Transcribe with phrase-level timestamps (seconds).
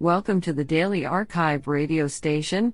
[0.00, 2.72] Welcome to the Daily Archive radio station,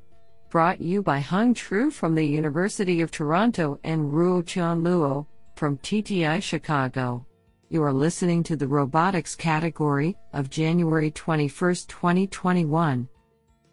[0.50, 5.24] brought you by Hung Tru from the University of Toronto and Ruo Chan Luo
[5.56, 7.24] from TTI Chicago.
[7.70, 11.48] You are listening to the robotics category of January 21,
[11.88, 13.08] 2021.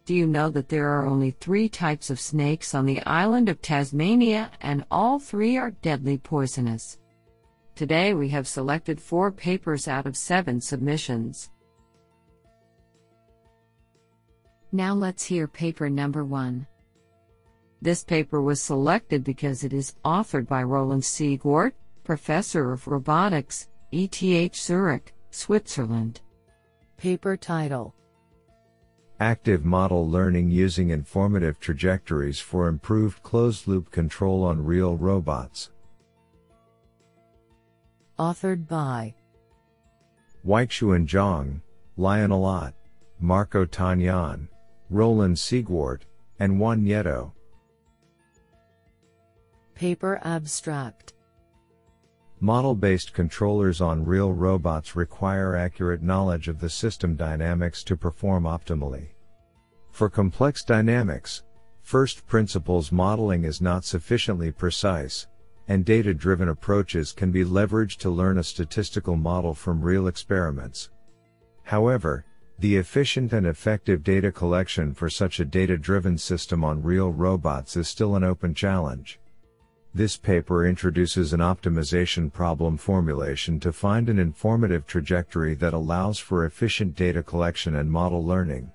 [0.05, 3.61] Do you know that there are only three types of snakes on the island of
[3.61, 6.99] Tasmania and all three are deadly poisonous?
[7.75, 11.49] Today we have selected four papers out of seven submissions.
[14.73, 16.65] Now let's hear paper number one.
[17.81, 21.73] This paper was selected because it is authored by Roland Siegwart,
[22.05, 26.21] Professor of Robotics, ETH Zurich, Switzerland.
[26.97, 27.95] Paper title
[29.19, 35.71] Active Model Learning Using Informative Trajectories for Improved Closed Loop Control on Real Robots.
[38.17, 39.15] Authored by
[40.45, 41.61] Weixuan Zhang,
[41.97, 42.73] Lionel Ott,
[43.19, 44.47] Marco Tognon,
[44.91, 46.01] Roland Siegwart,
[46.39, 47.31] and Juan Nieto.
[49.73, 51.13] Paper Abstract
[52.41, 58.43] Model based controllers on real robots require accurate knowledge of the system dynamics to perform
[58.43, 59.07] optimally.
[59.91, 61.43] For complex dynamics,
[61.81, 65.25] first principles modeling is not sufficiently precise,
[65.69, 70.89] and data driven approaches can be leveraged to learn a statistical model from real experiments.
[71.63, 72.25] However,
[72.61, 77.75] the efficient and effective data collection for such a data driven system on real robots
[77.75, 79.19] is still an open challenge.
[79.95, 86.45] This paper introduces an optimization problem formulation to find an informative trajectory that allows for
[86.45, 88.71] efficient data collection and model learning.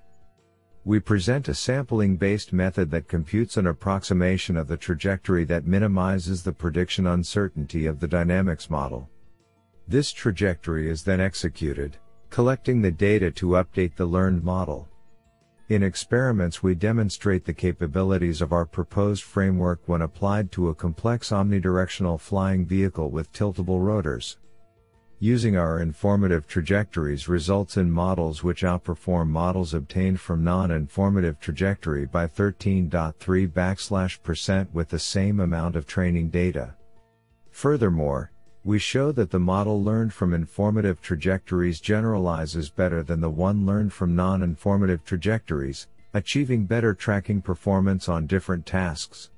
[0.83, 6.43] We present a sampling based method that computes an approximation of the trajectory that minimizes
[6.43, 9.09] the prediction uncertainty of the dynamics model.
[9.87, 11.97] This trajectory is then executed,
[12.37, 14.87] collecting the data to update the learned model.
[15.69, 21.31] In experiments we demonstrate the capabilities of our proposed framework when applied to a complex
[21.31, 24.37] omnidirectional flying vehicle with tiltable rotors.
[25.17, 32.27] Using our informative trajectories results in models which outperform models obtained from non-informative trajectory by
[32.27, 36.75] 13.3 backslash percent with the same amount of training data.
[37.49, 38.31] Furthermore,
[38.67, 43.93] we show that the model learned from informative trajectories generalizes better than the one learned
[43.93, 49.31] from non-informative trajectories, achieving better tracking performance on different tasks.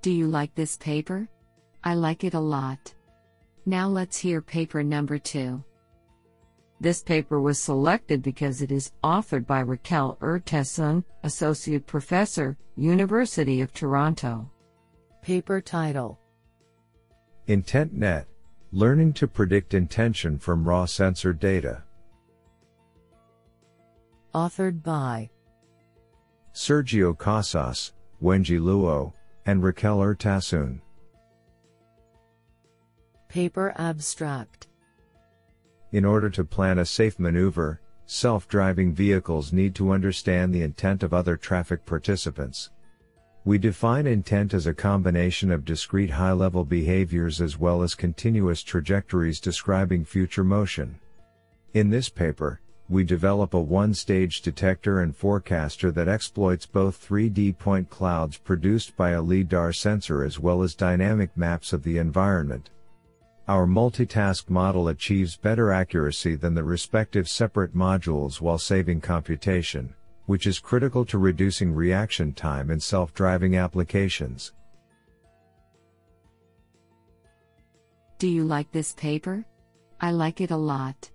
[0.00, 1.26] Do you like this paper?
[1.82, 2.94] I like it a lot.
[3.66, 5.64] Now let's hear paper number two.
[6.80, 13.74] This paper was selected because it is authored by Raquel Urtasun, Associate Professor, University of
[13.74, 14.48] Toronto.
[15.24, 16.20] Paper title
[17.48, 18.26] IntentNet
[18.72, 21.82] Learning to predict intention from raw sensor data.
[24.34, 25.30] Authored by
[26.52, 29.14] Sergio Casas, Wenjie Luo,
[29.46, 30.82] and Raquel Urtasun.
[33.30, 34.66] Paper Abstract
[35.92, 41.02] In order to plan a safe maneuver, self driving vehicles need to understand the intent
[41.02, 42.68] of other traffic participants.
[43.46, 48.62] We define intent as a combination of discrete high level behaviors as well as continuous
[48.62, 50.98] trajectories describing future motion.
[51.74, 57.58] In this paper, we develop a one stage detector and forecaster that exploits both 3D
[57.58, 62.70] point clouds produced by a LIDAR sensor as well as dynamic maps of the environment.
[63.46, 69.92] Our multitask model achieves better accuracy than the respective separate modules while saving computation
[70.26, 74.52] which is critical to reducing reaction time in self-driving applications.
[78.18, 79.44] Do you like this paper?
[80.00, 81.10] I like it a lot.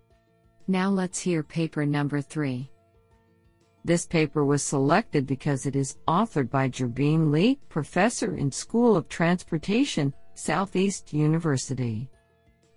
[0.67, 2.69] Now let's hear paper number 3.
[3.85, 9.09] This paper was selected because it is authored by Zhibin Li, professor in School of
[9.09, 12.09] Transportation, Southeast University.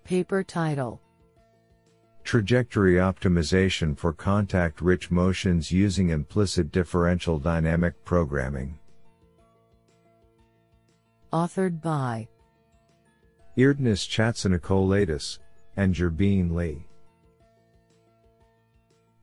[0.05, 1.01] Paper title
[2.33, 8.79] Trajectory optimization for contact rich motions using implicit differential dynamic programming.
[11.31, 12.27] Authored by
[13.59, 15.41] Iordanis Chatzinikolaidis
[15.77, 16.87] and Zhibin Li.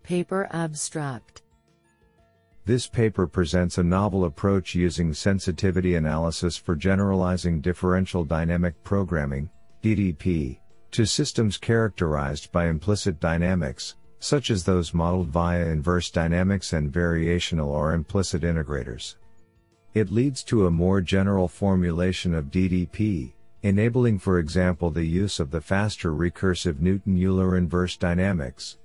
[0.03, 1.41] Paper Abstract
[2.65, 9.49] This paper presents a novel approach using sensitivity analysis for generalizing differential dynamic programming,
[9.81, 10.58] DDP,
[10.91, 17.67] to systems characterized by implicit dynamics, such as those modeled via inverse dynamics and variational
[17.67, 19.15] or implicit integrators.
[19.93, 23.33] It leads to a more general formulation of DDP,
[23.63, 28.77] enabling for example the use of the faster recursive Newton-Euler inverse dynamics.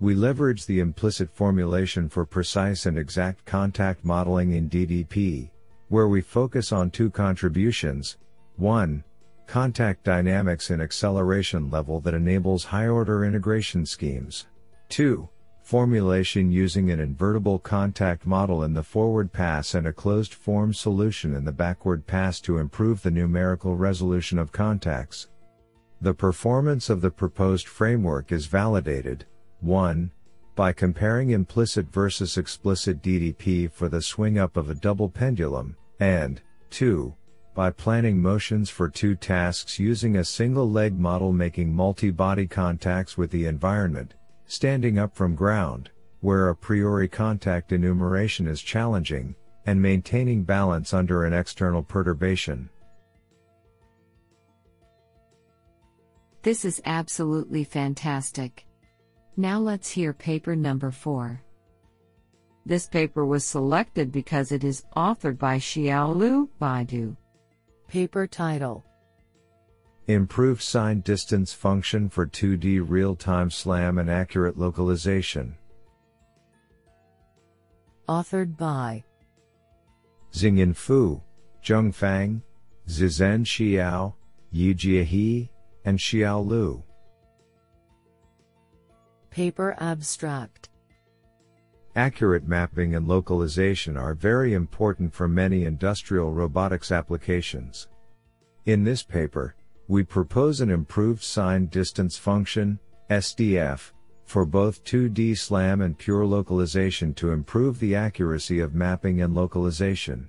[0.00, 5.50] We leverage the implicit formulation for precise and exact contact modeling in DDP,
[5.88, 8.16] where we focus on two contributions.
[8.56, 9.04] 1.
[9.46, 14.46] Contact dynamics and acceleration level that enables high order integration schemes.
[14.88, 15.28] 2.
[15.62, 21.34] Formulation using an invertible contact model in the forward pass and a closed form solution
[21.34, 25.28] in the backward pass to improve the numerical resolution of contacts.
[26.00, 29.24] The performance of the proposed framework is validated
[29.60, 30.10] 1.
[30.54, 36.40] By comparing implicit versus explicit DDP for the swing up of a double pendulum, and
[36.70, 37.14] 2.
[37.54, 43.16] By planning motions for two tasks using a single leg model making multi body contacts
[43.16, 44.14] with the environment,
[44.46, 45.90] standing up from ground,
[46.20, 49.36] where a priori contact enumeration is challenging,
[49.66, 52.68] and maintaining balance under an external perturbation.
[56.42, 58.66] This is absolutely fantastic.
[59.36, 61.40] Now let's hear paper number 4.
[62.66, 67.16] This paper was selected because it is authored by Xiaolu Baidu.
[67.88, 68.84] Paper title
[70.06, 75.56] Improved sign distance function for 2D real time SLAM and accurate localization.
[78.08, 79.02] Authored by
[80.32, 81.22] Xingyan Fu,
[81.64, 82.42] Zheng Fang,
[82.86, 84.14] Zizhen Xiao,
[84.52, 85.50] Yijie He,
[85.86, 86.82] and Xiao Lu.
[89.30, 90.68] Paper abstract
[91.96, 97.86] Accurate mapping and localization are very important for many industrial robotics applications.
[98.66, 99.54] In this paper,
[99.86, 102.80] we propose an improved sign distance function,
[103.10, 103.92] SDF,
[104.24, 110.28] for both 2D SLAM and pure localization to improve the accuracy of mapping and localization.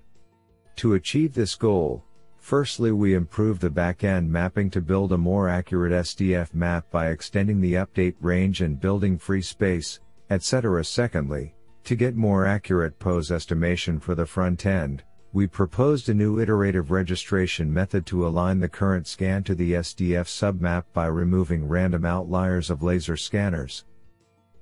[0.77, 2.03] To achieve this goal,
[2.37, 7.59] Firstly, we improve the backend mapping to build a more accurate SDF map by extending
[7.59, 10.85] the update range and building free space, etc.
[10.85, 11.54] Secondly,
[11.85, 15.03] to get more accurate pose estimation for the front end,
[15.33, 20.25] we proposed a new iterative registration method to align the current scan to the SDF
[20.25, 23.85] submap by removing random outliers of laser scanners.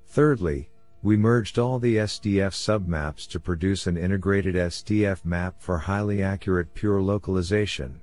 [0.08, 0.68] Thirdly,
[1.02, 6.74] we merged all the SDF submaps to produce an integrated SDF map for highly accurate
[6.74, 8.00] pure localization.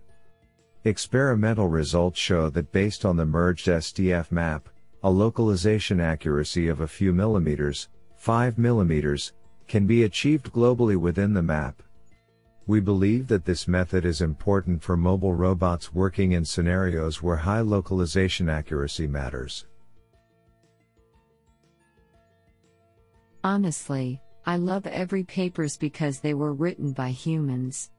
[0.86, 4.70] Experimental results show that based on the merged SDF map,
[5.04, 7.90] a localization accuracy of a few millimeters,
[8.22, 9.34] 5 millimeters,
[9.68, 11.82] can be achieved globally within the map.
[12.68, 17.62] We believe that this method is important for mobile robots working in scenarios where high
[17.62, 19.66] localization accuracy matters.
[23.44, 27.90] Honestly, I love every papers because they were written by humans.